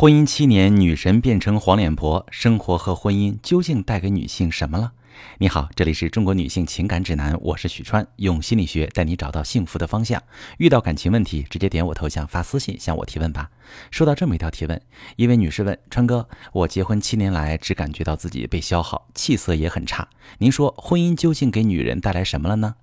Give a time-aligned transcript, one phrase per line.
[0.00, 4.92] 婚姻七年，女神变成黄脸婆，生活和婚姻究竟带给女性什么了？
[5.36, 10.22] 你好，这里是中国女性情感指南，我是许川，用心理学带你找到幸福的方向。
[10.56, 13.50] 遇到感情问题，直接点我头像发私信向我提问吧。
[13.90, 14.80] 收到这么一条提问，
[15.16, 20.08] 一位女士问川哥：我结婚七年来，只感觉到自己被消耗，气色也很差。
[20.38, 22.76] 您说婚姻究竟给女人带来什么了呢？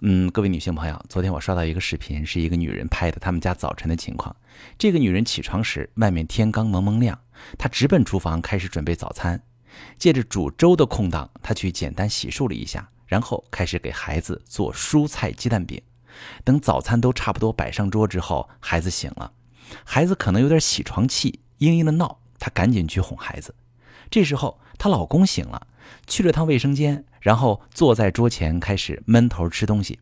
[0.00, 4.34] 嗯，各位女性朋友，昨天我刷到一个视频，是一个女人拍的他们家早晨的情况。
[4.76, 7.18] 这个女人起床时，外面天刚蒙蒙亮，
[7.58, 9.40] 她直奔厨房开始准备早餐。
[9.98, 15.80] 借着煮粥的空档，她去简单洗漱了一下，然后开始给孩子做蔬菜鸡蛋饼。
[16.44, 19.32] 等早餐都差不多摆上桌之后，孩子醒了，
[19.84, 23.54] 孩子可能有点起床气，嘤嘤的闹，她赶紧去哄孩子。
[24.10, 25.66] 这时候，她老公醒了，
[26.06, 27.04] 去了趟卫生间。
[27.20, 29.98] 然后坐在桌前开始闷头吃东西，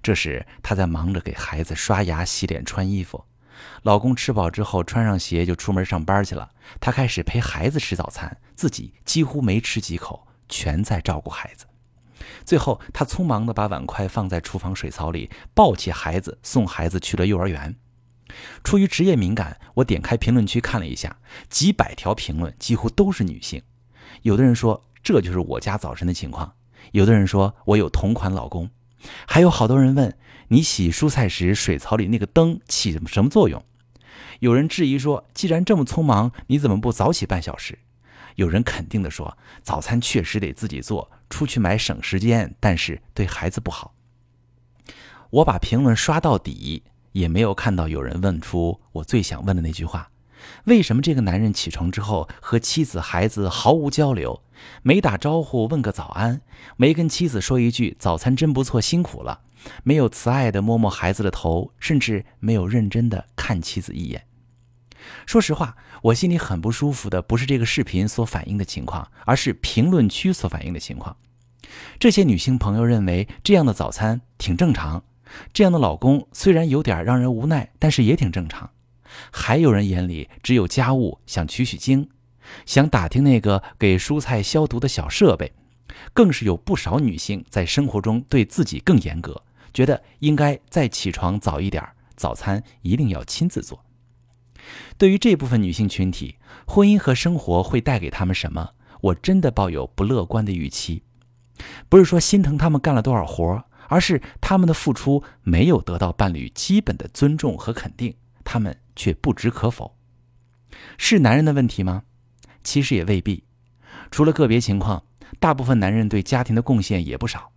[0.00, 3.24] 这时她在忙着给孩子刷牙、洗脸、穿衣服。
[3.82, 11.66] 老公吃饱之后穿上鞋就出门上班去了，她开始陪孩子吃早餐，自己几乎没吃几口，全在照顾孩子。
[12.44, 17.74] 最后，她匆忙地把碗筷放在厨房水槽里，抱起孩子送孩子去了幼儿园。
[18.62, 23.62] 出于职业敏感，我点开评论区看了一下，几百条评论几乎都是女性，
[24.22, 24.84] 有的人说。
[25.04, 26.54] 这就是我家早晨的情况。
[26.92, 28.70] 有的人说我有同款老公，
[29.28, 30.16] 还有好多人问
[30.48, 33.62] 你洗蔬菜时水槽里那个灯起什么作用？
[34.40, 37.80] 有人质疑说，既然这么匆忙，你怎么不早起半小时？
[38.36, 43.94] 有人肯定的说，早餐确实得自己做，出去买省时间，但是对孩子不好。
[45.28, 46.82] 我把评论刷到底，
[47.14, 50.10] 也没有看到有人问出我最想问的那句话。
[50.64, 54.42] 为什么这个男人起床之后和妻子、孩子毫无交流，
[54.82, 56.42] 没打招呼问个早安，
[56.76, 59.40] 没跟妻子说一句早餐真不错，辛苦了，
[59.84, 64.26] 没有慈爱的摸摸孩子的头，甚至没有认真的看妻子一眼？
[65.24, 71.16] 说实话，我心里很不舒服的不是这个视频所反映的情况，而是评论区所反映的情况。
[71.98, 75.02] 这些女性朋友认为这样的早餐挺正常，
[75.52, 78.70] 这样的老公虽然有点让人无奈，但是也挺正常。
[79.30, 82.08] 还有人眼里只有家务，想取取经，
[82.66, 85.52] 想打听那个给蔬菜消毒的小设备，
[86.12, 93.84] 更是有不少女性在生活中对自己更严格，觉得应该再起床早一点，早餐一定要亲自做。
[94.96, 98.70] 对于这部分女性群体，婚姻和生活会带给他们什么？
[99.02, 101.02] 我真的抱有不乐观的预期。
[101.88, 108.14] 不是说心疼他们干了多少活，而是他们的付出没有得到伴侣基本的尊重和肯定。
[108.44, 109.96] 他们却不知可否，
[110.98, 112.02] 是男人的问题吗？
[112.62, 113.44] 其实也未必。
[114.10, 115.02] 除了个别情况，
[115.40, 117.52] 大部分男人对家庭的贡献也不少。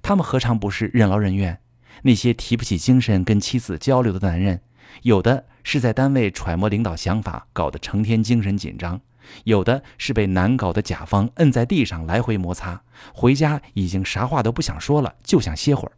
[0.00, 1.60] 他们何尝不是任劳任怨？
[2.02, 4.62] 那些提不起精神跟妻子交流的男人，
[5.02, 8.98] 有的是在单位揣摩领导想法，搞得成天精神紧张；
[9.44, 12.82] 有的是被难搞的甲方摁在地上来回摩擦，
[13.14, 15.92] 回家已经啥话都不想说了，就想歇会儿。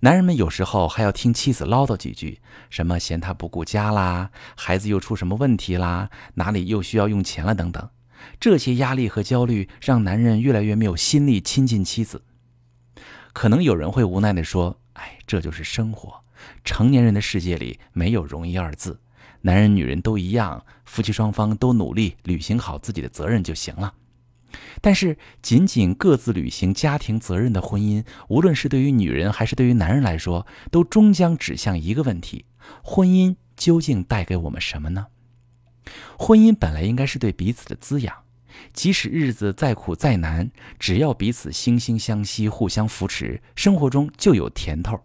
[0.00, 2.40] 男人们有时候还要听妻子唠叨几句，
[2.70, 7.88] 什么嫌他不顾家啦，孩子又出什么问题啦，哪里又需要用钱了等等。
[8.40, 12.22] 这些压力和焦虑让男人越来越没有心力亲近妻子。
[13.32, 16.24] 可能有人会无奈地说：“哎，这就是生活，
[16.64, 19.00] 成年人的世界里没有容易二字，
[19.42, 23.94] 男人女人都一样，夫妻双方都努力履行好自己的责任就行了。”
[24.82, 32.44] 但是，仅仅各自履行家庭责任的婚姻，无论是对于女人还是对于男人来说，都终将指向一个问题：
[32.82, 35.06] 婚姻究竟带给我们什么呢？
[36.18, 38.14] 婚姻本来应该是对彼此的滋养，
[38.74, 45.00] 即使日子再苦再难，只要彼此惺惺相惜、互相扶持，生活中就有甜头，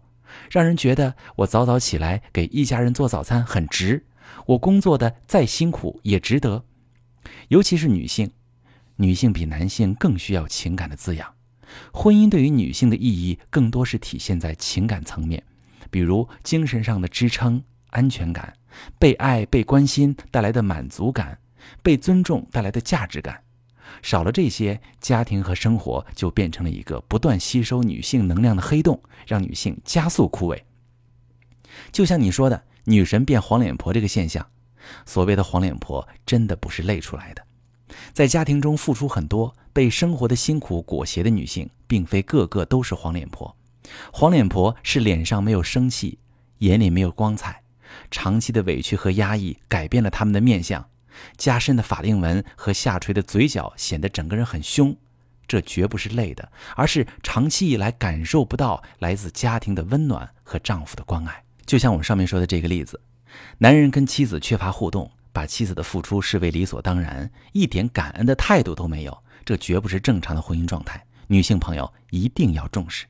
[0.50, 4.04] 让人觉得我早早起来给一家人做早餐很值，
[4.46, 6.64] 我工作的再辛苦也值得。
[7.48, 8.30] 尤其是女性。
[9.00, 11.32] 女性比男性更需要情感的滋养，
[11.92, 15.40] 婚姻对于女性的意义更多是体现在情感层面，
[15.88, 18.52] 比如精神上的支撑、安全感、
[18.98, 21.38] 被爱、被关心带来的满足感、
[21.80, 23.40] 被尊重带来的价值感。
[24.02, 30.60] 少了这些，家庭和生活就变成了一个不断吸收女性能量的黑洞，让女性加速枯萎。
[31.92, 34.46] 就像你说的，女神变黄脸婆这个现象，
[35.04, 37.44] 所谓的黄脸婆真的不是累出来的。
[38.14, 43.54] 在家庭中付出很多、被生活的辛苦裹挟的女性，并非个个都是黄脸婆。
[44.10, 46.18] 黄脸婆是脸上没有生气，
[46.58, 47.62] 眼里没有光彩，
[48.10, 50.88] 长期的委屈和压抑改变了他们的面相，
[51.36, 54.96] 加深的法令纹和下垂的嘴角显得整个人很凶。
[55.46, 61.44] 这绝不是累的，而是长期以来感受不到来自家庭的温暖和丈夫的关爱。
[61.68, 62.98] 就像我上面说的这个例子，
[63.58, 71.04] 男人跟妻子缺乏互动，把妻子的付出视为理所当然，一点感恩的态度都没有，这绝不是正常的婚姻状态。
[71.26, 73.04] 女性朋友一定要重视。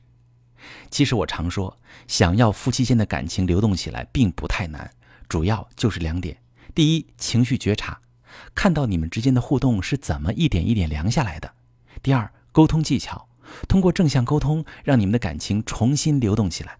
[0.91, 4.91] 其实我常说，想要夫妻间的感情流动起来，并不太难，
[5.29, 6.35] 主要就是两点：
[6.75, 7.97] 第一，情绪觉察，
[8.53, 11.47] 看到你们之间的互动是怎么一点一点凉下来的；
[12.03, 13.29] 第二，沟通技巧，
[13.69, 16.77] 通过正向沟通，让你们的感情重新流动起来。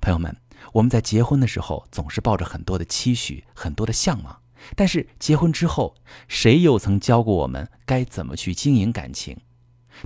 [0.00, 0.36] 朋友们，
[0.74, 4.40] 我们在结婚的时候总是抱着很多的期许、很多的向往，
[4.74, 5.94] 但是结婚之后，
[6.26, 9.38] 谁又曾教过我们该怎么去经营感情？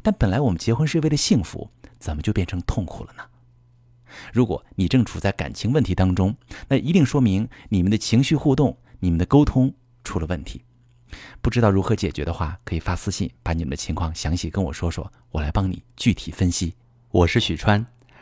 [0.02, 1.70] 但本来我们结婚是为了幸福。
[1.98, 3.24] 怎么就变成痛苦了呢？
[4.32, 6.36] 如果你正处在感情问题当中，
[6.68, 9.74] 那一定说明你们的情绪互动、你们的沟通
[10.04, 10.62] 出了问题。
[11.40, 16.74] 不知道如何解决的话，可以发私信把你们的情况详细跟我说说，我来帮你具体分析。
[17.10, 17.84] 我是许川，